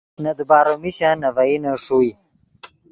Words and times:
نے 0.23 0.31
دیبارو 0.37 0.73
میشن 0.83 1.15
نے 1.21 1.29
ڤئینے 1.35 1.73
ݰوئے 1.83 2.11